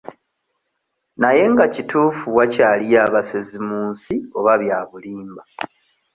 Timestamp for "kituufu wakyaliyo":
1.73-2.97